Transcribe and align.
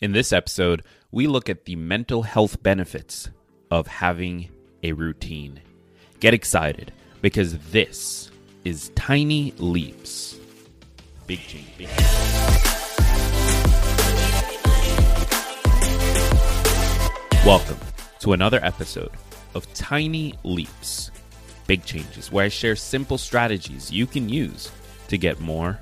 In 0.00 0.10
this 0.10 0.32
episode, 0.32 0.82
we 1.12 1.28
look 1.28 1.48
at 1.48 1.66
the 1.66 1.76
mental 1.76 2.24
health 2.24 2.60
benefits 2.60 3.30
of 3.70 3.86
having 3.86 4.50
a 4.82 4.90
routine. 4.90 5.60
Get 6.18 6.34
excited 6.34 6.92
because 7.22 7.56
this 7.70 8.28
is 8.64 8.90
Tiny 8.96 9.54
Leaps. 9.58 10.36
Big 11.28 11.38
change. 11.38 11.78
Big 11.78 11.86
change. 11.86 12.00
Welcome 17.46 17.78
to 18.18 18.32
another 18.32 18.58
episode 18.64 19.12
of 19.54 19.72
Tiny 19.74 20.34
Leaps. 20.42 21.12
Big 21.68 21.84
changes, 21.84 22.32
where 22.32 22.46
I 22.46 22.48
share 22.48 22.74
simple 22.74 23.16
strategies 23.16 23.92
you 23.92 24.08
can 24.08 24.28
use 24.28 24.72
to 25.06 25.16
get 25.16 25.38
more 25.38 25.78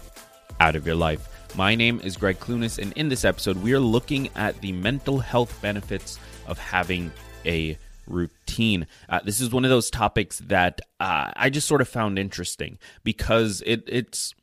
out 0.61 0.77
of 0.77 0.87
your 0.87 0.97
life. 0.97 1.32
My 1.55 1.75
name 1.75 2.01
is 2.03 2.17
Greg 2.17 2.41
Clunis, 2.41 2.79
and 2.79 2.95
in 2.95 3.11
this 3.11 3.27
episode, 3.27 3.59
we 3.59 3.75
are 3.75 3.81
looking 3.81 4.31
at 4.35 4.59
the 4.63 4.73
mental 4.73 5.19
health 5.19 5.61
benefits 5.61 6.19
of 6.47 6.59
having 6.59 7.13
a 7.45 7.77
routine. 8.07 8.87
Uh, 9.07 9.21
this 9.23 9.39
is 9.39 9.51
one 9.51 9.67
of 9.67 9.71
those 9.71 9.91
topics 9.91 10.39
that 10.47 10.81
uh, 10.99 11.31
I 11.37 11.51
just 11.51 11.69
sort 11.69 11.83
of 11.83 11.89
found 11.89 12.19
interesting 12.19 12.79
because 13.05 13.63
it, 13.67 13.85
it's 13.87 14.35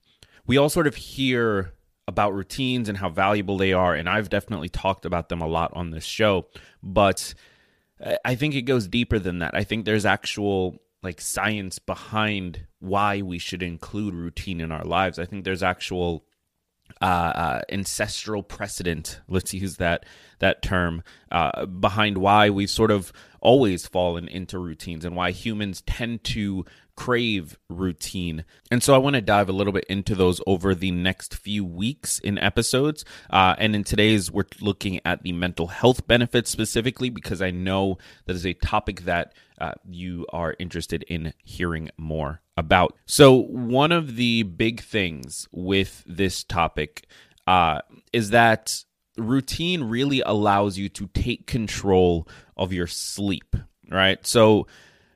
we 0.45 0.58
all 0.58 0.70
sort 0.70 0.86
of 0.86 0.95
hear 0.95 1.73
about 2.08 2.36
routines 2.36 2.88
and 2.88 2.98
how 3.00 3.09
valuable 3.09 3.58
they 3.58 3.73
are, 3.73 3.95
and 3.95 4.08
I've 4.08 4.30
definitely 4.30 4.70
talked 4.70 5.03
about 5.03 5.30
them 5.30 5.41
a 5.41 5.48
lot 5.48 5.72
on 5.73 5.89
this 5.89 6.05
show. 6.05 6.45
But 6.84 7.34
I 8.23 8.36
think 8.36 8.53
it 8.53 8.64
goes 8.64 8.88
deeper 8.88 9.17
than 9.17 9.39
that. 9.39 9.55
I 9.55 9.64
think 9.64 9.86
there's 9.86 10.05
actual 10.05 10.78
like 11.02 11.22
science 11.22 11.80
behind 11.80 12.67
why 12.80 13.23
we 13.23 13.39
should 13.39 13.64
include 13.64 14.14
routine 14.14 14.62
in 14.62 14.72
our 14.72 14.84
lives. 14.84 15.17
I 15.17 15.26
think 15.26 15.44
there's 15.44 15.64
actual 15.64 16.26
uh, 17.02 17.06
uh, 17.06 17.62
ancestral 17.70 18.44
precedent. 18.44 19.22
Let's 19.28 19.54
use 19.54 19.78
that 19.78 20.06
that 20.40 20.62
term 20.62 21.04
uh, 21.32 21.66
behind 21.66 22.18
why 22.18 22.50
we've 22.50 22.70
sort 22.70 22.92
of 22.92 23.12
always 23.42 23.88
fallen 23.88 24.28
into 24.28 24.58
routines 24.58 25.06
and 25.06 25.16
why 25.16 25.31
humans 25.31 25.81
tend 25.86 26.23
to 26.23 26.66
crave 26.96 27.58
routine. 27.70 28.44
And 28.70 28.84
so 28.84 28.94
I 28.94 28.98
want 28.98 29.16
to 29.16 29.22
dive 29.22 29.48
a 29.48 29.54
little 29.54 29.72
bit 29.72 29.86
into 29.86 30.16
those 30.16 30.42
over 30.46 30.76
the 30.76 30.92
next 30.92 31.34
few 31.34 31.64
weeks 31.64 32.20
in 32.20 32.38
episodes. 32.38 33.06
Uh, 33.30 33.56
and 33.58 33.74
in 33.74 33.86
today's, 33.86 34.30
we're 34.30 34.44
looking 34.59 35.00
at 35.06 35.24
the 35.24 35.31
mental 35.31 35.68
health 35.68 36.08
benefits 36.08 36.50
specifically 36.50 37.09
because 37.09 37.42
I 37.42 37.52
know 37.52 37.98
that 38.26 38.36
is 38.36 38.46
a 38.46 38.53
topic 38.53 39.02
that 39.02 39.34
uh, 39.59 39.74
you 39.90 40.26
are 40.34 40.56
interested 40.59 41.03
in 41.03 41.34
hearing 41.44 41.90
more 41.98 42.42
about. 42.60 42.96
So, 43.06 43.34
one 43.34 43.92
of 43.92 44.16
the 44.16 44.44
big 44.44 44.82
things 44.82 45.48
with 45.52 46.04
this 46.06 46.44
topic 46.44 47.08
uh, 47.48 47.80
is 48.14 48.30
that 48.30 48.84
routine 49.18 49.84
really 49.84 50.22
allows 50.22 50.78
you 50.78 50.90
to 50.90 51.08
take 51.08 51.48
control 51.48 52.28
of 52.56 52.72
your 52.72 52.88
sleep, 52.88 53.56
right? 53.90 54.26
So, 54.26 54.68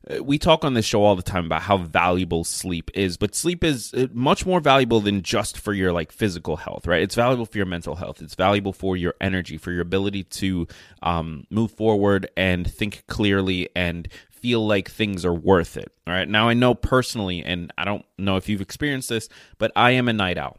uh, 0.09 0.21
we 0.21 0.37
talk 0.37 0.65
on 0.65 0.73
this 0.73 0.85
show 0.85 1.03
all 1.03 1.15
the 1.15 1.21
time 1.21 1.45
about 1.45 1.61
how 1.61 1.77
valuable 1.77 2.43
sleep 2.43 2.91
is 2.93 3.15
but 3.15 3.33
sleep 3.33 3.63
is 3.63 3.93
uh, 3.93 4.07
much 4.11 4.45
more 4.45 4.59
valuable 4.59 4.99
than 4.99 5.21
just 5.21 5.57
for 5.57 5.71
your 5.71 5.93
like 5.93 6.11
physical 6.11 6.57
health 6.57 6.85
right 6.85 7.01
it's 7.01 7.15
valuable 7.15 7.45
for 7.45 7.57
your 7.57 7.65
mental 7.65 7.95
health 7.95 8.21
it's 8.21 8.35
valuable 8.35 8.73
for 8.73 8.97
your 8.97 9.13
energy 9.21 9.57
for 9.57 9.71
your 9.71 9.81
ability 9.81 10.23
to 10.25 10.67
um, 11.03 11.45
move 11.49 11.71
forward 11.71 12.29
and 12.35 12.69
think 12.69 13.03
clearly 13.07 13.69
and 13.77 14.09
feel 14.43 14.67
like 14.67 14.91
things 14.91 15.23
are 15.23 15.33
worth 15.33 15.77
it 15.77 15.89
all 16.05 16.13
right 16.13 16.27
now 16.27 16.49
i 16.49 16.53
know 16.53 16.75
personally 16.75 17.41
and 17.43 17.71
i 17.77 17.85
don't 17.85 18.05
know 18.17 18.35
if 18.35 18.49
you've 18.49 18.59
experienced 18.59 19.07
this 19.07 19.29
but 19.57 19.71
i 19.73 19.91
am 19.91 20.09
a 20.09 20.13
night 20.13 20.37
owl 20.37 20.57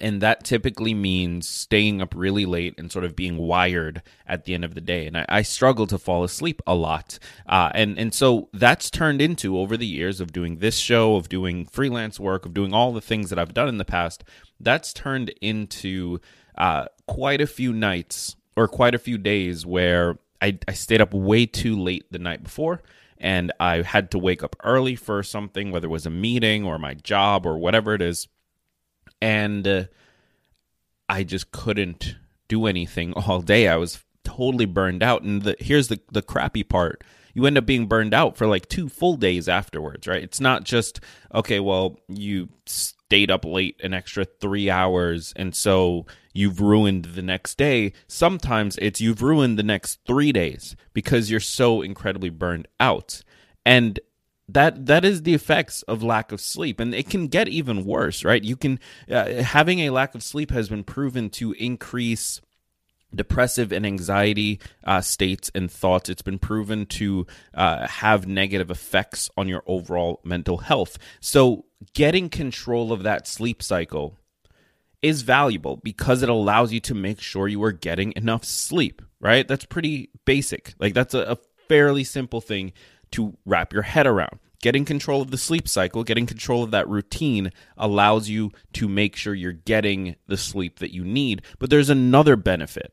and 0.00 0.20
that 0.20 0.42
typically 0.42 0.92
means 0.92 1.48
staying 1.48 2.02
up 2.02 2.14
really 2.16 2.46
late 2.46 2.74
and 2.78 2.90
sort 2.90 3.04
of 3.04 3.14
being 3.14 3.36
wired 3.36 4.02
at 4.26 4.44
the 4.44 4.54
end 4.54 4.64
of 4.64 4.74
the 4.74 4.80
day. 4.80 5.06
And 5.06 5.16
I, 5.16 5.24
I 5.28 5.42
struggle 5.42 5.86
to 5.86 5.98
fall 5.98 6.24
asleep 6.24 6.60
a 6.66 6.74
lot, 6.74 7.18
uh, 7.46 7.70
and 7.74 7.98
and 7.98 8.12
so 8.12 8.48
that's 8.52 8.90
turned 8.90 9.22
into 9.22 9.58
over 9.58 9.76
the 9.76 9.86
years 9.86 10.20
of 10.20 10.32
doing 10.32 10.58
this 10.58 10.78
show, 10.78 11.16
of 11.16 11.28
doing 11.28 11.66
freelance 11.66 12.18
work, 12.18 12.44
of 12.44 12.54
doing 12.54 12.72
all 12.74 12.92
the 12.92 13.00
things 13.00 13.30
that 13.30 13.38
I've 13.38 13.54
done 13.54 13.68
in 13.68 13.78
the 13.78 13.84
past. 13.84 14.24
That's 14.58 14.92
turned 14.92 15.30
into 15.40 16.20
uh, 16.56 16.86
quite 17.06 17.40
a 17.40 17.46
few 17.46 17.72
nights 17.72 18.34
or 18.56 18.66
quite 18.66 18.94
a 18.94 18.98
few 18.98 19.18
days 19.18 19.64
where 19.64 20.18
I, 20.40 20.58
I 20.68 20.72
stayed 20.72 21.00
up 21.00 21.14
way 21.14 21.46
too 21.46 21.78
late 21.78 22.10
the 22.10 22.18
night 22.18 22.42
before 22.42 22.82
and 23.18 23.52
I 23.60 23.82
had 23.82 24.10
to 24.10 24.18
wake 24.18 24.42
up 24.42 24.56
early 24.64 24.96
for 24.96 25.22
something, 25.22 25.70
whether 25.70 25.86
it 25.86 25.90
was 25.90 26.06
a 26.06 26.10
meeting 26.10 26.64
or 26.64 26.78
my 26.78 26.94
job 26.94 27.46
or 27.46 27.56
whatever 27.56 27.94
it 27.94 28.02
is 28.02 28.28
and 29.24 29.66
uh, 29.66 29.84
I 31.08 31.24
just 31.24 31.50
couldn't 31.50 32.16
do 32.48 32.66
anything 32.66 33.12
all 33.14 33.40
day. 33.40 33.68
I 33.68 33.76
was 33.76 34.04
totally 34.22 34.66
burned 34.66 35.02
out. 35.02 35.22
And 35.22 35.42
the, 35.42 35.56
here's 35.58 35.88
the 35.88 36.00
the 36.12 36.22
crappy 36.22 36.62
part: 36.62 37.02
you 37.32 37.46
end 37.46 37.56
up 37.56 37.66
being 37.66 37.86
burned 37.86 38.12
out 38.12 38.36
for 38.36 38.46
like 38.46 38.68
two 38.68 38.88
full 38.88 39.16
days 39.16 39.48
afterwards. 39.48 40.06
Right? 40.06 40.22
It's 40.22 40.40
not 40.40 40.64
just 40.64 41.00
okay. 41.34 41.58
Well, 41.58 41.98
you 42.08 42.50
stayed 42.66 43.30
up 43.30 43.46
late 43.46 43.80
an 43.82 43.94
extra 43.94 44.26
three 44.26 44.68
hours, 44.68 45.32
and 45.36 45.54
so 45.54 46.04
you've 46.34 46.60
ruined 46.60 47.06
the 47.06 47.22
next 47.22 47.56
day. 47.56 47.92
Sometimes 48.06 48.76
it's 48.82 49.00
you've 49.00 49.22
ruined 49.22 49.58
the 49.58 49.62
next 49.62 50.00
three 50.06 50.32
days 50.32 50.76
because 50.92 51.30
you're 51.30 51.40
so 51.40 51.80
incredibly 51.80 52.28
burned 52.28 52.68
out. 52.78 53.22
And 53.64 54.00
that 54.48 54.86
that 54.86 55.04
is 55.04 55.22
the 55.22 55.34
effects 55.34 55.82
of 55.82 56.02
lack 56.02 56.30
of 56.30 56.40
sleep 56.40 56.78
and 56.78 56.94
it 56.94 57.08
can 57.08 57.28
get 57.28 57.48
even 57.48 57.84
worse 57.84 58.24
right 58.24 58.44
you 58.44 58.56
can 58.56 58.78
uh, 59.10 59.42
having 59.42 59.78
a 59.80 59.88
lack 59.88 60.14
of 60.14 60.22
sleep 60.22 60.50
has 60.50 60.68
been 60.68 60.84
proven 60.84 61.30
to 61.30 61.52
increase 61.52 62.42
depressive 63.14 63.72
and 63.72 63.86
anxiety 63.86 64.60
uh, 64.84 65.00
states 65.00 65.50
and 65.54 65.70
thoughts 65.70 66.10
it's 66.10 66.20
been 66.20 66.38
proven 66.38 66.84
to 66.84 67.26
uh, 67.54 67.86
have 67.86 68.26
negative 68.26 68.70
effects 68.70 69.30
on 69.34 69.48
your 69.48 69.62
overall 69.66 70.20
mental 70.24 70.58
health 70.58 70.98
so 71.20 71.64
getting 71.94 72.28
control 72.28 72.92
of 72.92 73.02
that 73.02 73.26
sleep 73.26 73.62
cycle 73.62 74.18
is 75.04 75.22
valuable 75.22 75.76
because 75.84 76.22
it 76.22 76.28
allows 76.28 76.72
you 76.72 76.80
to 76.80 76.94
make 76.94 77.20
sure 77.20 77.46
you 77.46 77.62
are 77.62 77.72
getting 77.72 78.12
enough 78.16 78.44
sleep 78.44 79.02
right 79.20 79.46
that's 79.46 79.64
pretty 79.64 80.10
basic 80.24 80.74
like 80.78 80.94
that's 80.94 81.14
a, 81.14 81.20
a 81.20 81.38
fairly 81.68 82.04
simple 82.04 82.40
thing 82.40 82.72
to 83.14 83.36
wrap 83.44 83.72
your 83.72 83.82
head 83.82 84.06
around. 84.06 84.38
Getting 84.60 84.84
control 84.84 85.20
of 85.20 85.30
the 85.30 85.38
sleep 85.38 85.68
cycle, 85.68 86.04
getting 86.04 86.26
control 86.26 86.62
of 86.62 86.70
that 86.70 86.88
routine 86.88 87.52
allows 87.76 88.28
you 88.28 88.50
to 88.74 88.88
make 88.88 89.14
sure 89.14 89.34
you're 89.34 89.52
getting 89.52 90.16
the 90.26 90.36
sleep 90.36 90.78
that 90.78 90.92
you 90.92 91.04
need. 91.04 91.42
But 91.58 91.70
there's 91.70 91.90
another 91.90 92.34
benefit. 92.34 92.92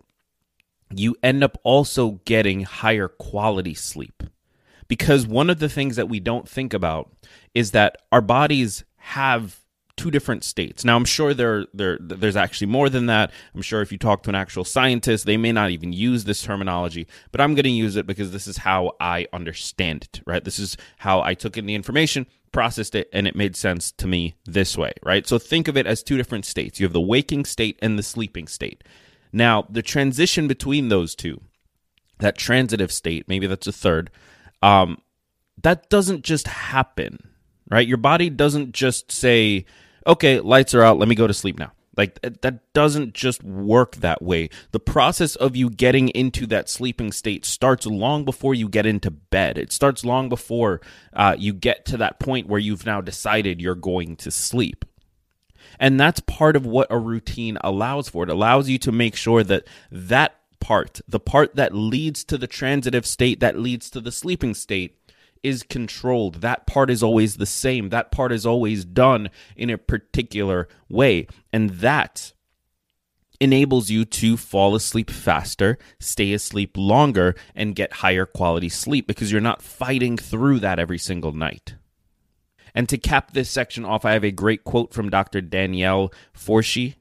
You 0.94 1.16
end 1.24 1.44
up 1.44 1.58
also 1.64 2.20
getting 2.26 2.64
higher 2.64 3.08
quality 3.08 3.74
sleep. 3.74 4.24
Because 4.90 5.26
one 5.26 5.50
of 5.50 5.60
the 5.60 5.70
things 5.70 5.96
that 5.96 6.10
we 6.10 6.20
don't 6.20 6.48
think 6.48 6.74
about 6.74 7.10
is 7.56 7.72
that 7.72 7.98
our 8.12 8.22
bodies 8.22 8.84
have 8.98 9.62
two 10.02 10.12
different 10.12 10.44
states. 10.44 10.84
Now, 10.84 10.96
I'm 10.96 11.06
sure 11.06 11.34
there, 11.34 11.68
there 11.76 11.98
there's 12.02 12.36
actually 12.36 12.68
more 12.68 12.90
than 12.90 13.06
that. 13.06 13.32
I'm 13.54 13.62
sure 13.62 13.82
if 13.82 13.92
you 13.92 14.00
talk 14.00 14.24
to 14.24 14.30
an 14.30 14.36
actual 14.36 14.66
scientist, 14.66 15.26
they 15.26 15.38
may 15.38 15.52
not 15.52 15.70
even 15.70 15.94
use 15.94 16.24
this 16.24 16.42
terminology, 16.42 17.06
but 17.32 17.40
I'm 17.40 17.54
going 17.54 17.66
to 17.66 17.70
use 17.70 17.96
it 17.96 18.08
because 18.08 18.32
this 18.32 18.48
is 18.48 18.58
how 18.58 18.94
I 19.00 19.28
understand 19.32 20.04
it, 20.06 20.22
right? 20.26 20.44
This 20.44 20.58
is 20.58 20.76
how 20.98 21.22
I 21.22 21.36
took 21.36 21.56
in 21.56 21.68
the 21.68 21.76
information, 21.76 22.26
processed 22.52 22.96
it, 22.96 23.10
and 23.14 23.28
it 23.28 23.36
made 23.36 23.56
sense 23.56 23.92
to 23.92 24.08
me 24.08 24.34
this 24.46 24.76
way, 24.76 24.92
right? 25.04 25.28
So 25.28 25.38
think 25.38 25.68
of 25.68 25.78
it 25.78 25.86
as 25.86 26.02
two 26.02 26.18
different 26.18 26.46
states. 26.46 26.80
You 26.80 26.86
have 26.88 26.94
the 26.94 27.00
waking 27.00 27.46
state 27.46 27.78
and 27.80 28.00
the 28.00 28.04
sleeping 28.04 28.48
state. 28.48 28.84
Now, 29.32 29.68
the 29.70 29.84
transition 29.84 30.48
between 30.48 30.90
those 30.90 31.14
two, 31.14 31.42
that 32.18 32.38
transitive 32.38 32.92
state, 32.92 33.28
maybe 33.28 33.46
that's 33.46 33.68
a 33.68 33.72
third, 33.72 34.10
um, 34.64 34.98
that 35.62 35.90
doesn't 35.92 36.24
just 36.24 36.48
happen, 36.48 37.20
right? 37.70 37.88
Your 37.88 37.98
body 37.98 38.32
doesn't 38.32 38.74
just 38.74 39.12
say, 39.12 39.66
okay, 40.06 40.40
lights 40.40 40.74
are 40.74 40.84
out, 40.84 40.98
let 40.98 41.08
me 41.08 41.16
go 41.16 41.28
to 41.28 41.34
sleep 41.34 41.60
now. 41.60 41.72
Like 41.98 42.22
that 42.22 42.74
doesn't 42.74 43.14
just 43.14 43.44
work 43.44 43.98
that 43.98 44.22
way. 44.22 44.50
The 44.72 44.80
process 44.80 45.36
of 45.36 45.56
you 45.56 45.70
getting 45.70 46.10
into 46.10 46.48
that 46.48 46.70
sleeping 46.70 47.12
state 47.12 47.46
starts 47.46 47.86
long 47.86 48.24
before 48.24 48.56
you 48.56 48.70
get 48.70 48.86
into 48.86 49.12
bed. 49.12 49.58
It 49.58 49.74
starts 49.74 50.06
long 50.06 50.30
before 50.30 50.80
uh, 51.14 51.36
you 51.38 51.54
get 51.54 51.86
to 51.88 51.98
that 51.98 52.20
point 52.20 52.48
where 52.48 52.60
you've 52.60 52.86
now 52.86 53.02
decided 53.02 53.62
you're 53.62 53.76
going 53.76 54.16
to 54.18 54.32
sleep. 54.32 54.86
And 55.80 56.00
that's 56.00 56.22
part 56.22 56.56
of 56.56 56.66
what 56.66 56.88
a 56.90 56.98
routine 56.98 57.58
allows 57.62 58.08
for. 58.08 58.24
It 58.24 58.30
allows 58.30 58.70
you 58.70 58.78
to 58.80 58.92
make 58.92 59.16
sure 59.16 59.44
that 59.44 59.68
that 59.92 60.36
part, 60.60 61.02
the 61.08 61.20
part 61.20 61.56
that 61.56 61.76
leads 61.76 62.24
to 62.26 62.38
the 62.38 62.48
transitive 62.48 63.06
state, 63.06 63.42
that 63.42 63.60
leads 63.60 63.90
to 63.90 64.00
the 64.00 64.12
sleeping 64.12 64.54
state, 64.54 64.96
is 65.44 65.64
controlled. 65.64 66.42
That 66.42 66.68
part 66.68 66.90
is 66.90 67.02
always 67.02 67.38
the 67.38 67.46
same. 67.46 67.90
That 67.90 68.12
part 68.12 68.32
is 68.32 68.46
always 68.46 68.86
done 68.86 69.30
in 69.56 69.70
a 69.70 69.78
particular 69.78 70.68
way. 70.90 71.28
And 71.52 71.72
that 71.72 72.34
enables 73.40 73.90
you 73.90 74.06
to 74.06 74.38
fall 74.38 74.76
asleep 74.76 75.10
faster, 75.10 75.80
stay 76.00 76.32
asleep 76.32 76.78
longer, 76.78 77.36
and 77.56 77.76
get 77.76 77.94
higher 77.94 78.26
quality 78.26 78.70
sleep 78.70 79.08
because 79.08 79.32
you're 79.32 79.42
not 79.42 79.64
fighting 79.64 80.16
through 80.16 80.60
that 80.60 80.78
every 80.78 81.00
single 81.00 81.32
night. 81.32 81.76
And 82.76 82.88
to 82.88 82.98
cap 82.98 83.34
this 83.34 83.50
section 83.50 83.84
off, 83.84 84.06
I 84.06 84.14
have 84.14 84.24
a 84.24 84.32
great 84.32 84.64
quote 84.64 84.94
from 84.94 85.10
Dr. 85.10 85.42
Danielle 85.42 86.14
Forshee, 86.34 86.96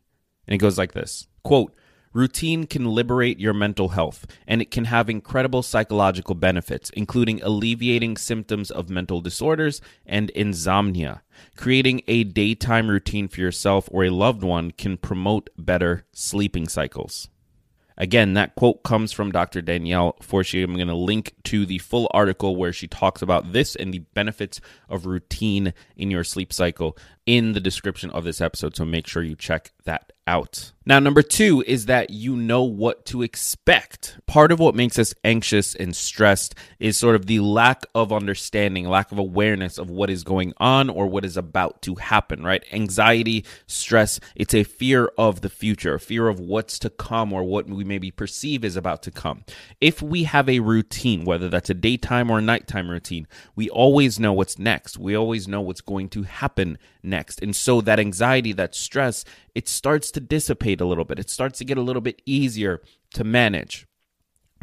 and 0.46 0.54
it 0.54 0.58
goes 0.58 0.78
like 0.78 0.92
this 0.92 1.28
quote, 1.44 1.74
Routine 2.12 2.66
can 2.66 2.86
liberate 2.86 3.38
your 3.38 3.54
mental 3.54 3.90
health, 3.90 4.26
and 4.44 4.60
it 4.60 4.72
can 4.72 4.86
have 4.86 5.08
incredible 5.08 5.62
psychological 5.62 6.34
benefits, 6.34 6.90
including 6.90 7.40
alleviating 7.40 8.16
symptoms 8.16 8.68
of 8.72 8.90
mental 8.90 9.20
disorders 9.20 9.80
and 10.04 10.30
insomnia. 10.30 11.22
Creating 11.56 12.02
a 12.08 12.24
daytime 12.24 12.88
routine 12.88 13.28
for 13.28 13.40
yourself 13.40 13.88
or 13.92 14.02
a 14.02 14.10
loved 14.10 14.42
one 14.42 14.72
can 14.72 14.96
promote 14.96 15.50
better 15.56 16.04
sleeping 16.12 16.66
cycles. 16.66 17.28
Again, 17.96 18.32
that 18.32 18.54
quote 18.54 18.82
comes 18.82 19.12
from 19.12 19.30
Dr. 19.30 19.60
Danielle 19.60 20.16
Forshee. 20.22 20.64
I'm 20.64 20.74
going 20.74 20.88
to 20.88 20.94
link 20.94 21.34
to 21.44 21.66
the 21.66 21.78
full 21.78 22.10
article 22.12 22.56
where 22.56 22.72
she 22.72 22.88
talks 22.88 23.20
about 23.20 23.52
this 23.52 23.76
and 23.76 23.92
the 23.92 23.98
benefits 24.14 24.58
of 24.88 25.04
routine 25.04 25.74
in 25.96 26.10
your 26.10 26.24
sleep 26.24 26.50
cycle 26.50 26.96
in 27.30 27.52
the 27.52 27.60
description 27.60 28.10
of 28.10 28.24
this 28.24 28.40
episode. 28.40 28.74
So 28.74 28.84
make 28.84 29.06
sure 29.06 29.22
you 29.22 29.36
check 29.36 29.70
that 29.84 30.12
out. 30.26 30.72
Now, 30.86 30.98
number 30.98 31.22
two 31.22 31.62
is 31.66 31.86
that 31.86 32.10
you 32.10 32.34
know 32.34 32.64
what 32.64 33.04
to 33.06 33.22
expect. 33.22 34.18
Part 34.26 34.50
of 34.50 34.58
what 34.58 34.74
makes 34.74 34.98
us 34.98 35.14
anxious 35.24 35.74
and 35.74 35.94
stressed 35.94 36.54
is 36.80 36.96
sort 36.96 37.14
of 37.14 37.26
the 37.26 37.38
lack 37.40 37.84
of 37.94 38.12
understanding, 38.12 38.88
lack 38.88 39.12
of 39.12 39.18
awareness 39.18 39.78
of 39.78 39.90
what 39.90 40.10
is 40.10 40.24
going 40.24 40.52
on 40.56 40.88
or 40.88 41.06
what 41.06 41.24
is 41.24 41.36
about 41.36 41.82
to 41.82 41.96
happen, 41.96 42.42
right? 42.42 42.64
Anxiety, 42.72 43.44
stress, 43.66 44.18
it's 44.34 44.54
a 44.54 44.64
fear 44.64 45.12
of 45.16 45.42
the 45.42 45.48
future, 45.48 45.94
a 45.94 46.00
fear 46.00 46.28
of 46.28 46.40
what's 46.40 46.78
to 46.80 46.90
come 46.90 47.32
or 47.32 47.44
what 47.44 47.68
we 47.68 47.84
maybe 47.84 48.10
perceive 48.10 48.64
is 48.64 48.76
about 48.76 49.02
to 49.02 49.10
come. 49.12 49.44
If 49.80 50.02
we 50.02 50.24
have 50.24 50.48
a 50.48 50.60
routine, 50.60 51.24
whether 51.24 51.48
that's 51.48 51.70
a 51.70 51.74
daytime 51.74 52.30
or 52.30 52.40
nighttime 52.40 52.90
routine, 52.90 53.28
we 53.54 53.68
always 53.70 54.18
know 54.18 54.32
what's 54.32 54.58
next. 54.58 54.98
We 54.98 55.14
always 55.14 55.46
know 55.46 55.60
what's 55.60 55.82
going 55.82 56.08
to 56.10 56.22
happen 56.22 56.78
next. 57.20 57.42
And 57.42 57.54
so 57.54 57.82
that 57.82 58.00
anxiety, 58.00 58.54
that 58.54 58.74
stress, 58.74 59.26
it 59.54 59.68
starts 59.68 60.10
to 60.12 60.20
dissipate 60.20 60.80
a 60.80 60.86
little 60.86 61.04
bit. 61.04 61.18
It 61.18 61.28
starts 61.28 61.58
to 61.58 61.66
get 61.66 61.76
a 61.76 61.82
little 61.82 62.00
bit 62.00 62.22
easier 62.24 62.80
to 63.12 63.24
manage. 63.24 63.86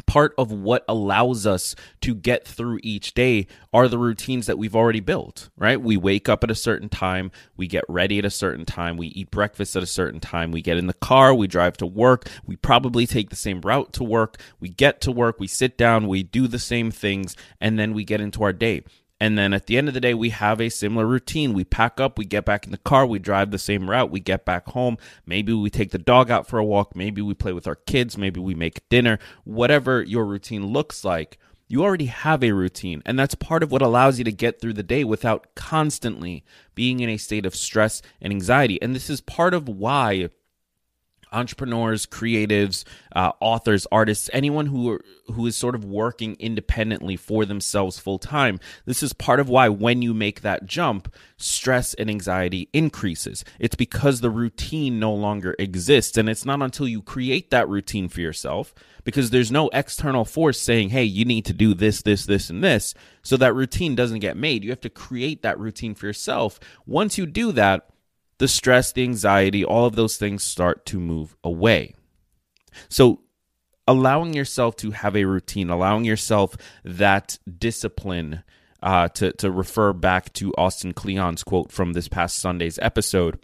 Part 0.06 0.34
of 0.38 0.50
what 0.50 0.84
allows 0.88 1.46
us 1.46 1.76
to 2.00 2.14
get 2.14 2.48
through 2.48 2.80
each 2.82 3.14
day 3.14 3.46
are 3.72 3.86
the 3.86 3.98
routines 3.98 4.46
that 4.46 4.58
we've 4.58 4.74
already 4.74 5.00
built, 5.00 5.50
right? 5.56 5.80
We 5.80 5.96
wake 5.96 6.28
up 6.28 6.42
at 6.42 6.50
a 6.50 6.54
certain 6.54 6.88
time, 6.88 7.30
we 7.56 7.68
get 7.68 7.84
ready 7.88 8.18
at 8.18 8.24
a 8.24 8.30
certain 8.30 8.64
time, 8.64 8.96
we 8.96 9.08
eat 9.08 9.30
breakfast 9.30 9.76
at 9.76 9.82
a 9.82 9.86
certain 9.86 10.18
time, 10.18 10.50
we 10.50 10.62
get 10.62 10.78
in 10.78 10.86
the 10.86 10.94
car, 10.94 11.34
we 11.34 11.46
drive 11.46 11.76
to 11.76 11.86
work, 11.86 12.26
we 12.46 12.56
probably 12.56 13.06
take 13.06 13.28
the 13.28 13.36
same 13.36 13.60
route 13.60 13.92
to 13.92 14.04
work, 14.04 14.38
we 14.58 14.70
get 14.70 15.00
to 15.02 15.12
work, 15.12 15.38
we 15.38 15.46
sit 15.46 15.76
down, 15.76 16.08
we 16.08 16.22
do 16.22 16.48
the 16.48 16.58
same 16.58 16.90
things, 16.90 17.36
and 17.60 17.78
then 17.78 17.92
we 17.92 18.02
get 18.02 18.20
into 18.20 18.42
our 18.42 18.54
day. 18.54 18.82
And 19.20 19.36
then 19.36 19.52
at 19.52 19.66
the 19.66 19.76
end 19.76 19.88
of 19.88 19.94
the 19.94 20.00
day, 20.00 20.14
we 20.14 20.30
have 20.30 20.60
a 20.60 20.68
similar 20.68 21.06
routine. 21.06 21.52
We 21.52 21.64
pack 21.64 22.00
up, 22.00 22.18
we 22.18 22.24
get 22.24 22.44
back 22.44 22.64
in 22.66 22.70
the 22.70 22.78
car, 22.78 23.04
we 23.04 23.18
drive 23.18 23.50
the 23.50 23.58
same 23.58 23.90
route, 23.90 24.10
we 24.10 24.20
get 24.20 24.44
back 24.44 24.68
home. 24.68 24.96
Maybe 25.26 25.52
we 25.52 25.70
take 25.70 25.90
the 25.90 25.98
dog 25.98 26.30
out 26.30 26.46
for 26.46 26.58
a 26.58 26.64
walk, 26.64 26.94
maybe 26.94 27.20
we 27.20 27.34
play 27.34 27.52
with 27.52 27.66
our 27.66 27.74
kids, 27.74 28.16
maybe 28.16 28.40
we 28.40 28.54
make 28.54 28.88
dinner, 28.88 29.18
whatever 29.44 30.02
your 30.02 30.24
routine 30.24 30.66
looks 30.66 31.04
like. 31.04 31.38
You 31.70 31.82
already 31.82 32.06
have 32.06 32.42
a 32.42 32.52
routine, 32.52 33.02
and 33.04 33.18
that's 33.18 33.34
part 33.34 33.62
of 33.62 33.70
what 33.70 33.82
allows 33.82 34.18
you 34.18 34.24
to 34.24 34.32
get 34.32 34.58
through 34.58 34.72
the 34.72 34.82
day 34.82 35.04
without 35.04 35.54
constantly 35.54 36.42
being 36.74 37.00
in 37.00 37.10
a 37.10 37.18
state 37.18 37.44
of 37.44 37.54
stress 37.54 38.00
and 38.22 38.32
anxiety. 38.32 38.80
And 38.80 38.94
this 38.94 39.10
is 39.10 39.20
part 39.20 39.52
of 39.52 39.68
why 39.68 40.30
entrepreneurs, 41.32 42.06
creatives, 42.06 42.84
uh, 43.14 43.32
authors, 43.40 43.86
artists, 43.90 44.30
anyone 44.32 44.66
who 44.66 44.90
are, 44.90 45.00
who 45.32 45.46
is 45.46 45.56
sort 45.56 45.74
of 45.74 45.84
working 45.84 46.36
independently 46.38 47.16
for 47.16 47.44
themselves 47.44 47.98
full 47.98 48.18
time. 48.18 48.60
This 48.84 49.02
is 49.02 49.12
part 49.12 49.40
of 49.40 49.48
why 49.48 49.68
when 49.68 50.02
you 50.02 50.14
make 50.14 50.40
that 50.42 50.66
jump, 50.66 51.12
stress 51.36 51.94
and 51.94 52.10
anxiety 52.10 52.68
increases. 52.72 53.44
It's 53.58 53.76
because 53.76 54.20
the 54.20 54.30
routine 54.30 54.98
no 54.98 55.14
longer 55.14 55.54
exists, 55.58 56.16
and 56.16 56.28
it's 56.28 56.44
not 56.44 56.62
until 56.62 56.88
you 56.88 57.02
create 57.02 57.50
that 57.50 57.68
routine 57.68 58.08
for 58.08 58.20
yourself 58.20 58.74
because 59.04 59.30
there's 59.30 59.50
no 59.50 59.68
external 59.72 60.24
force 60.24 60.60
saying, 60.60 60.90
"Hey, 60.90 61.04
you 61.04 61.24
need 61.24 61.44
to 61.46 61.52
do 61.52 61.74
this, 61.74 62.02
this, 62.02 62.26
this, 62.26 62.50
and 62.50 62.62
this." 62.62 62.94
So 63.22 63.36
that 63.36 63.54
routine 63.54 63.94
doesn't 63.94 64.20
get 64.20 64.36
made. 64.36 64.64
You 64.64 64.70
have 64.70 64.80
to 64.82 64.90
create 64.90 65.42
that 65.42 65.58
routine 65.58 65.94
for 65.94 66.06
yourself. 66.06 66.58
Once 66.86 67.18
you 67.18 67.26
do 67.26 67.52
that 67.52 67.88
the 68.38 68.48
stress, 68.48 68.92
the 68.92 69.02
anxiety, 69.02 69.64
all 69.64 69.84
of 69.84 69.96
those 69.96 70.16
things 70.16 70.42
start 70.42 70.86
to 70.86 70.98
move 70.98 71.36
away. 71.44 71.94
So, 72.88 73.22
allowing 73.86 74.34
yourself 74.34 74.76
to 74.76 74.90
have 74.92 75.16
a 75.16 75.24
routine, 75.24 75.70
allowing 75.70 76.04
yourself 76.04 76.56
that 76.84 77.38
discipline, 77.58 78.42
uh, 78.82 79.08
to, 79.08 79.32
to 79.32 79.50
refer 79.50 79.92
back 79.92 80.32
to 80.34 80.54
Austin 80.56 80.92
Kleon's 80.92 81.42
quote 81.42 81.72
from 81.72 81.92
this 81.94 82.06
past 82.06 82.38
Sunday's 82.38 82.78
episode, 82.80 83.40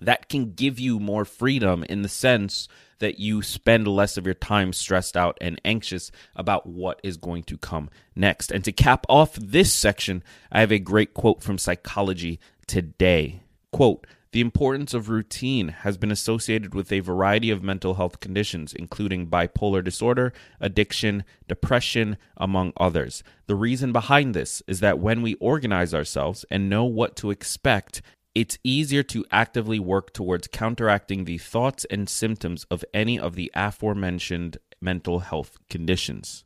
that 0.00 0.28
can 0.28 0.54
give 0.54 0.80
you 0.80 0.98
more 0.98 1.24
freedom 1.24 1.84
in 1.84 2.02
the 2.02 2.08
sense 2.08 2.68
that 3.00 3.18
you 3.18 3.42
spend 3.42 3.86
less 3.86 4.16
of 4.16 4.24
your 4.24 4.34
time 4.34 4.72
stressed 4.72 5.16
out 5.16 5.36
and 5.40 5.60
anxious 5.64 6.10
about 6.36 6.66
what 6.66 7.00
is 7.02 7.16
going 7.16 7.42
to 7.42 7.58
come 7.58 7.90
next. 8.14 8.50
And 8.50 8.64
to 8.64 8.72
cap 8.72 9.04
off 9.08 9.34
this 9.34 9.72
section, 9.72 10.22
I 10.52 10.60
have 10.60 10.72
a 10.72 10.78
great 10.78 11.12
quote 11.12 11.42
from 11.42 11.58
Psychology 11.58 12.40
Today. 12.66 13.42
Quote, 13.72 14.06
the 14.32 14.40
importance 14.40 14.94
of 14.94 15.08
routine 15.08 15.68
has 15.68 15.96
been 15.96 16.12
associated 16.12 16.72
with 16.72 16.92
a 16.92 17.00
variety 17.00 17.50
of 17.50 17.64
mental 17.64 17.94
health 17.94 18.20
conditions, 18.20 18.72
including 18.72 19.26
bipolar 19.26 19.82
disorder, 19.82 20.32
addiction, 20.60 21.24
depression, 21.48 22.16
among 22.36 22.72
others. 22.76 23.24
The 23.46 23.56
reason 23.56 23.90
behind 23.92 24.34
this 24.34 24.62
is 24.68 24.78
that 24.80 25.00
when 25.00 25.20
we 25.22 25.34
organize 25.34 25.92
ourselves 25.92 26.44
and 26.48 26.70
know 26.70 26.84
what 26.84 27.16
to 27.16 27.32
expect, 27.32 28.02
it's 28.32 28.58
easier 28.62 29.02
to 29.04 29.26
actively 29.32 29.80
work 29.80 30.12
towards 30.12 30.46
counteracting 30.46 31.24
the 31.24 31.38
thoughts 31.38 31.84
and 31.90 32.08
symptoms 32.08 32.64
of 32.70 32.84
any 32.94 33.18
of 33.18 33.34
the 33.34 33.50
aforementioned 33.56 34.58
mental 34.80 35.20
health 35.20 35.58
conditions. 35.68 36.44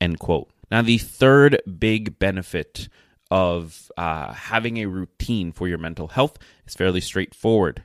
End 0.00 0.20
quote. 0.20 0.50
Now, 0.70 0.82
the 0.82 0.98
third 0.98 1.60
big 1.78 2.20
benefit 2.20 2.88
of 3.30 3.90
uh, 3.96 4.32
having 4.32 4.78
a 4.78 4.86
routine 4.86 5.52
for 5.52 5.68
your 5.68 5.78
mental 5.78 6.08
health 6.08 6.38
is 6.66 6.74
fairly 6.74 7.00
straightforward. 7.00 7.82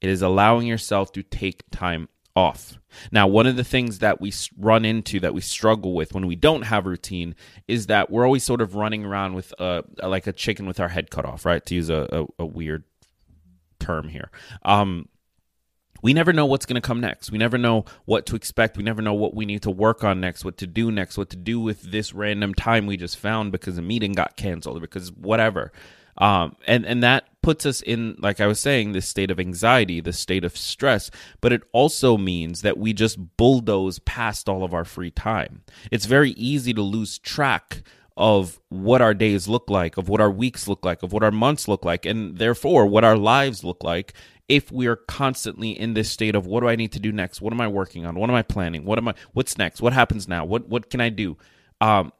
It 0.00 0.10
is 0.10 0.22
allowing 0.22 0.66
yourself 0.66 1.12
to 1.12 1.22
take 1.22 1.62
time 1.70 2.08
off. 2.34 2.78
Now, 3.10 3.26
one 3.26 3.46
of 3.46 3.56
the 3.56 3.64
things 3.64 4.00
that 4.00 4.20
we 4.20 4.32
run 4.58 4.84
into 4.84 5.20
that 5.20 5.34
we 5.34 5.40
struggle 5.40 5.94
with 5.94 6.12
when 6.14 6.26
we 6.26 6.36
don't 6.36 6.62
have 6.62 6.86
routine 6.86 7.34
is 7.68 7.86
that 7.86 8.10
we're 8.10 8.24
always 8.24 8.44
sort 8.44 8.60
of 8.60 8.74
running 8.74 9.04
around 9.04 9.34
with 9.34 9.52
a, 9.58 9.84
like 10.02 10.26
a 10.26 10.32
chicken 10.32 10.66
with 10.66 10.80
our 10.80 10.88
head 10.88 11.10
cut 11.10 11.24
off, 11.24 11.46
right? 11.46 11.64
To 11.66 11.74
use 11.74 11.88
a, 11.88 12.08
a, 12.38 12.42
a 12.42 12.46
weird 12.46 12.84
term 13.78 14.08
here. 14.08 14.30
Um, 14.64 15.08
we 16.02 16.12
never 16.12 16.32
know 16.32 16.44
what's 16.44 16.66
going 16.66 16.80
to 16.80 16.86
come 16.86 17.00
next. 17.00 17.30
We 17.30 17.38
never 17.38 17.56
know 17.56 17.84
what 18.04 18.26
to 18.26 18.36
expect. 18.36 18.76
We 18.76 18.82
never 18.82 19.00
know 19.00 19.14
what 19.14 19.34
we 19.34 19.46
need 19.46 19.62
to 19.62 19.70
work 19.70 20.04
on 20.04 20.20
next, 20.20 20.44
what 20.44 20.58
to 20.58 20.66
do 20.66 20.90
next, 20.90 21.16
what 21.16 21.30
to 21.30 21.36
do 21.36 21.60
with 21.60 21.82
this 21.82 22.12
random 22.12 22.54
time 22.54 22.86
we 22.86 22.96
just 22.96 23.16
found 23.16 23.52
because 23.52 23.78
a 23.78 23.82
meeting 23.82 24.12
got 24.12 24.36
canceled, 24.36 24.80
because 24.80 25.12
whatever. 25.12 25.72
Um, 26.18 26.56
and 26.66 26.84
and 26.84 27.02
that 27.02 27.24
puts 27.40 27.64
us 27.64 27.80
in, 27.80 28.16
like 28.18 28.40
I 28.40 28.46
was 28.46 28.60
saying, 28.60 28.92
this 28.92 29.08
state 29.08 29.30
of 29.30 29.40
anxiety, 29.40 30.00
this 30.00 30.18
state 30.18 30.44
of 30.44 30.56
stress. 30.56 31.10
But 31.40 31.52
it 31.52 31.62
also 31.72 32.18
means 32.18 32.62
that 32.62 32.76
we 32.76 32.92
just 32.92 33.36
bulldoze 33.36 33.98
past 34.00 34.48
all 34.48 34.62
of 34.62 34.74
our 34.74 34.84
free 34.84 35.10
time. 35.10 35.62
It's 35.90 36.04
very 36.04 36.32
easy 36.32 36.74
to 36.74 36.82
lose 36.82 37.18
track 37.18 37.82
of 38.16 38.60
what 38.68 39.00
our 39.00 39.14
days 39.14 39.48
look 39.48 39.70
like, 39.70 39.96
of 39.96 40.08
what 40.08 40.20
our 40.20 40.30
weeks 40.30 40.68
look 40.68 40.84
like, 40.84 41.02
of 41.02 41.12
what 41.12 41.22
our 41.22 41.30
months 41.30 41.66
look 41.66 41.84
like, 41.84 42.04
and 42.04 42.36
therefore 42.36 42.86
what 42.86 43.04
our 43.04 43.16
lives 43.16 43.64
look 43.64 43.82
like 43.82 44.12
if 44.52 44.70
we 44.70 44.86
are 44.86 44.96
constantly 44.96 45.70
in 45.70 45.94
this 45.94 46.10
state 46.10 46.34
of 46.34 46.44
what 46.44 46.60
do 46.60 46.68
I 46.68 46.76
need 46.76 46.92
to 46.92 47.00
do 47.00 47.10
next? 47.10 47.40
What 47.40 47.54
am 47.54 47.60
I 47.62 47.68
working 47.68 48.04
on? 48.04 48.16
What 48.16 48.28
am 48.28 48.36
I 48.36 48.42
planning? 48.42 48.84
What 48.84 48.98
am 48.98 49.08
I 49.08 49.14
what's 49.32 49.56
next? 49.56 49.80
What 49.80 49.94
happens 49.94 50.28
now? 50.28 50.44
What 50.44 50.68
what 50.68 50.90
can 50.90 51.00
I 51.00 51.08
do? 51.08 51.38
Um 51.80 52.12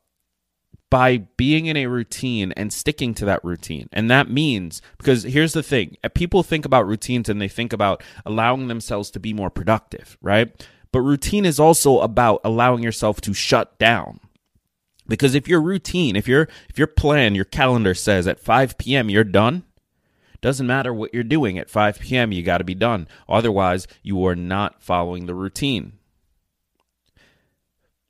by 0.89 1.19
being 1.37 1.67
in 1.67 1.77
a 1.77 1.87
routine 1.87 2.53
and 2.53 2.73
sticking 2.73 3.13
to 3.15 3.27
that 3.27 3.45
routine. 3.45 3.87
And 3.93 4.11
that 4.11 4.31
means 4.31 4.81
because 4.97 5.25
here's 5.25 5.53
the 5.53 5.63
thing, 5.63 5.99
uh, 6.03 6.09
people 6.09 6.43
think 6.43 6.65
about 6.65 6.87
routines 6.87 7.29
and 7.29 7.41
they 7.41 7.49
think 7.49 7.75
about 7.75 8.03
allowing 8.25 8.69
themselves 8.69 9.11
to 9.11 9.21
be 9.21 9.35
more 9.35 9.51
productive, 9.51 10.17
right? 10.23 10.67
But 10.91 11.01
routine 11.01 11.45
is 11.45 11.61
also 11.61 12.01
about 12.01 12.41
allowing 12.45 12.83
yourself 12.83 13.21
to 13.23 13.35
shut 13.35 13.79
down. 13.79 14.21
Because 15.07 15.35
if 15.35 15.49
your 15.49 15.61
routine, 15.61 16.17
if 16.17 16.27
your 16.27 16.49
if 16.71 16.79
your 16.79 16.87
plan, 16.87 17.35
your 17.35 17.45
calendar 17.45 17.93
says 17.93 18.27
at 18.27 18.41
5 18.41 18.79
p.m. 18.79 19.11
you're 19.11 19.25
done, 19.25 19.65
doesn't 20.43 20.67
matter 20.67 20.93
what 20.93 21.15
you're 21.15 21.23
doing 21.23 21.57
at 21.57 21.71
5 21.71 22.01
p.m., 22.01 22.33
you 22.33 22.43
got 22.43 22.59
to 22.59 22.65
be 22.65 22.75
done. 22.75 23.09
Otherwise, 23.29 23.87
you 24.03 24.27
are 24.27 24.37
not 24.37 24.83
following 24.83 25.27
the 25.27 25.35
routine. 25.35 25.95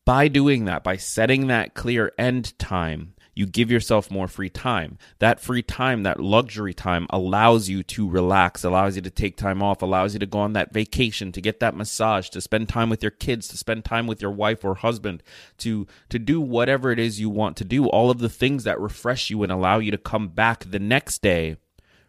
By 0.04 0.26
doing 0.26 0.64
that, 0.64 0.82
by 0.82 0.96
setting 0.96 1.46
that 1.46 1.74
clear 1.74 2.10
end 2.18 2.58
time, 2.58 3.14
you 3.34 3.46
give 3.46 3.70
yourself 3.70 4.10
more 4.10 4.28
free 4.28 4.50
time. 4.50 4.98
That 5.18 5.40
free 5.40 5.62
time, 5.62 6.02
that 6.02 6.20
luxury 6.20 6.74
time, 6.74 7.06
allows 7.10 7.68
you 7.68 7.82
to 7.84 8.08
relax, 8.08 8.64
allows 8.64 8.96
you 8.96 9.02
to 9.02 9.10
take 9.10 9.36
time 9.36 9.62
off, 9.62 9.80
allows 9.80 10.14
you 10.14 10.18
to 10.20 10.26
go 10.26 10.40
on 10.40 10.54
that 10.54 10.72
vacation, 10.72 11.32
to 11.32 11.40
get 11.40 11.60
that 11.60 11.76
massage, 11.76 12.28
to 12.30 12.40
spend 12.40 12.68
time 12.68 12.90
with 12.90 13.02
your 13.02 13.10
kids, 13.10 13.46
to 13.48 13.56
spend 13.56 13.84
time 13.84 14.06
with 14.06 14.20
your 14.20 14.30
wife 14.30 14.64
or 14.64 14.74
husband, 14.74 15.22
to 15.58 15.86
to 16.08 16.18
do 16.18 16.40
whatever 16.40 16.90
it 16.90 16.98
is 16.98 17.20
you 17.20 17.30
want 17.30 17.56
to 17.58 17.64
do. 17.64 17.86
All 17.86 18.10
of 18.10 18.18
the 18.18 18.28
things 18.28 18.64
that 18.64 18.80
refresh 18.80 19.30
you 19.30 19.42
and 19.42 19.52
allow 19.52 19.78
you 19.78 19.90
to 19.90 19.98
come 19.98 20.28
back 20.28 20.64
the 20.64 20.80
next 20.80 21.22
day 21.22 21.56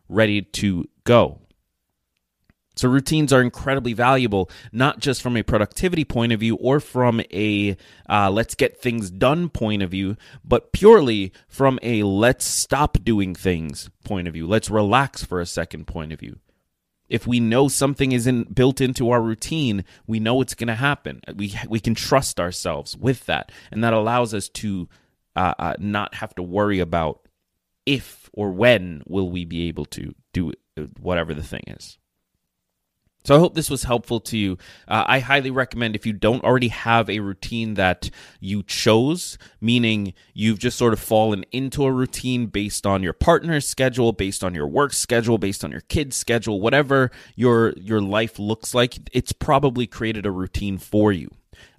ready 0.10 0.42
to 0.42 0.86
go. 1.04 1.40
So 2.76 2.90
routines 2.90 3.32
are 3.32 3.42
incredibly 3.42 3.94
valuable, 3.94 4.50
not 4.72 5.00
just 5.00 5.22
from 5.22 5.38
a 5.38 5.44
productivity 5.44 6.04
point 6.04 6.34
of 6.34 6.40
view 6.40 6.56
or 6.56 6.80
from 6.80 7.22
a 7.32 7.78
uh, 8.10 8.32
let's 8.32 8.56
get 8.56 8.82
things 8.82 9.12
done 9.12 9.50
point 9.50 9.84
of 9.84 9.92
view, 9.92 10.18
but 10.44 10.72
purely 10.74 11.32
from 11.48 11.78
a 11.84 12.02
let's 12.04 12.46
stop 12.46 12.98
doing 13.04 13.36
things 13.36 13.90
point 14.04 14.28
of 14.28 14.34
view. 14.34 14.48
Let's 14.48 14.72
relax 14.72 15.24
for 15.24 15.40
a 15.40 15.46
second 15.46 15.86
point 15.86 16.14
of 16.14 16.20
view. 16.20 16.40
If 17.10 17.28
we 17.28 17.40
know 17.40 17.68
something 17.68 18.12
isn't 18.12 18.56
built 18.56 18.82
into 18.82 19.12
our 19.12 19.22
routine, 19.22 19.84
we 20.08 20.20
know 20.20 20.42
it's 20.42 20.56
going 20.56 20.68
to 20.68 20.76
happen. 20.76 21.22
We 21.36 21.54
we 21.68 21.80
can 21.80 21.94
trust 21.94 22.40
ourselves 22.40 22.98
with 22.98 23.28
that, 23.28 23.52
and 23.72 23.84
that 23.84 23.94
allows 23.94 24.34
us 24.34 24.50
to 24.50 24.90
uh, 25.36 25.54
uh, 25.60 25.74
not 25.78 26.16
have 26.16 26.34
to 26.36 26.44
worry 26.44 26.80
about 26.80 27.28
if 27.86 28.23
or 28.34 28.52
when 28.52 29.04
will 29.08 29.30
we 29.30 29.46
be 29.46 29.68
able 29.68 29.86
to 29.86 30.14
do 30.34 30.52
whatever 31.00 31.34
the 31.34 31.44
thing 31.44 31.64
is. 31.68 31.98
So 33.26 33.38
I 33.38 33.40
hope 33.40 33.54
this 33.54 33.70
was 33.70 33.84
helpful 33.84 34.20
to 34.20 34.38
you. 34.38 34.58
Uh, 34.86 35.06
I 35.08 35.20
highly 35.20 35.50
recommend 35.50 35.96
if 35.96 36.06
you 36.06 36.12
don't 36.12 36.44
already 36.44 36.68
have 36.68 37.10
a 37.10 37.22
routine 37.22 37.76
that 37.76 38.10
you 38.42 38.64
chose, 38.64 39.38
meaning 39.62 40.14
you've 40.34 40.60
just 40.60 40.78
sort 40.78 40.92
of 40.92 41.00
fallen 41.00 41.46
into 41.54 41.86
a 41.86 41.92
routine 41.92 42.48
based 42.48 42.86
on 42.86 43.02
your 43.02 43.14
partner's 43.14 43.66
schedule, 43.66 44.12
based 44.12 44.44
on 44.44 44.54
your 44.54 44.68
work 44.68 44.92
schedule, 44.92 45.38
based 45.38 45.64
on 45.64 45.72
your 45.72 45.82
kids' 45.82 46.18
schedule, 46.18 46.60
whatever 46.60 47.12
your 47.36 47.72
your 47.78 48.02
life 48.02 48.40
looks 48.40 48.74
like, 48.74 48.96
it's 49.14 49.32
probably 49.32 49.88
created 49.88 50.26
a 50.26 50.32
routine 50.32 50.78
for 50.78 51.14
you. 51.14 51.30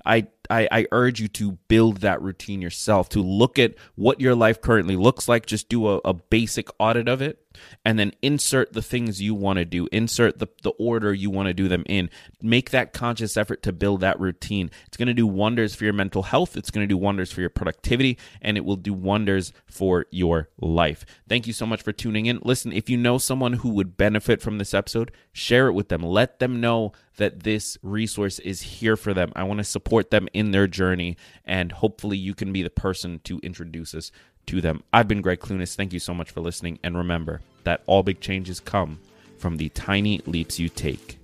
I, 0.07 0.29
I, 0.51 0.69
I 0.71 0.87
urge 0.93 1.21
you 1.21 1.29
to 1.29 1.53
build 1.69 1.99
that 1.99 2.21
routine 2.21 2.61
yourself, 2.61 3.09
to 3.11 3.23
look 3.23 3.59
at 3.59 3.75
what 3.95 4.21
your 4.21 4.35
life 4.35 4.61
currently 4.61 4.97
looks 4.97 5.29
like, 5.29 5.47
just 5.47 5.69
do 5.69 5.87
a, 5.89 6.01
a 6.05 6.15
basic 6.15 6.69
audit 6.79 7.09
of 7.09 7.23
it, 7.23 7.44
and 7.85 7.99
then 7.99 8.13
insert 8.23 8.73
the 8.73 8.83
things 8.83 9.21
you 9.21 9.35
want 9.35 9.59
to 9.59 9.65
do, 9.65 9.89
insert 9.93 10.39
the, 10.39 10.49
the 10.63 10.71
order 10.71 11.13
you 11.13 11.31
want 11.31 11.49
to 11.49 11.55
do 11.55 11.69
them 11.69 11.85
in. 11.87 12.11
Make 12.43 12.71
that 12.71 12.93
conscious 12.93 13.37
effort 13.37 13.63
to 13.63 13.73
build 13.73 14.01
that 14.01 14.21
routine. 14.21 14.71
It's 14.87 14.97
going 14.97 15.09
to 15.09 15.15
do 15.15 15.27
wonders 15.27 15.75
for 15.75 15.85
your 15.85 15.93
mental 15.93 16.23
health, 16.23 16.57
it's 16.57 16.71
going 16.71 16.87
to 16.87 16.93
do 16.93 16.99
wonders 16.99 17.33
for 17.33 17.41
your 17.41 17.51
productivity, 17.51 18.19
and 18.41 18.57
it 18.57 18.65
will 18.65 18.77
do 18.77 18.93
wonders 18.93 19.53
for 19.67 20.07
your 20.11 20.49
life. 20.59 21.05
Thank 21.29 21.47
you 21.47 21.53
so 21.53 21.67
much 21.67 21.83
for 21.83 21.93
tuning 21.93 22.27
in. 22.27 22.41
Listen, 22.43 22.73
if 22.73 22.89
you 22.89 22.97
know 22.97 23.19
someone 23.19 23.55
who 23.55 23.71
would 23.71 23.97
benefit 23.97 24.41
from 24.41 24.59
this 24.59 24.75
episode, 24.75 25.13
share 25.33 25.69
it 25.69 25.73
with 25.73 25.89
them. 25.89 26.03
Let 26.03 26.39
them 26.39 26.61
know 26.61 26.93
that 27.17 27.45
this 27.45 27.79
resource 27.83 28.39
is 28.41 28.63
here 28.63 28.97
for 28.97 29.15
them. 29.15 29.33
I 29.37 29.45
want 29.45 29.59
to 29.59 29.65
support 29.65 30.11
them 30.11 30.29
in 30.33 30.51
their 30.51 30.67
journey, 30.67 31.17
and 31.45 31.73
hopefully, 31.73 32.17
you 32.17 32.35
can 32.35 32.53
be 32.53 32.63
the 32.63 32.71
person 32.71 33.21
to 33.25 33.39
introduce 33.41 33.95
us 33.95 34.11
to 34.47 34.61
them. 34.61 34.83
I've 34.93 35.09
been 35.09 35.23
Greg 35.23 35.41
Clunis. 35.41 35.75
Thank 35.75 35.93
you 35.93 36.01
so 36.01 36.15
much 36.15 36.31
for 36.31 36.41
listening. 36.41 36.79
And 36.83 36.97
remember 36.97 37.41
that 37.65 37.83
all 37.87 38.03
big 38.03 38.21
changes 38.21 38.61
come 38.61 39.01
from 39.39 39.57
the 39.57 39.69
tiny 39.71 40.21
leaps 40.27 40.59
you 40.59 40.69
take 40.69 41.19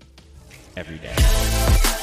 every 0.76 0.98
day. 0.98 1.99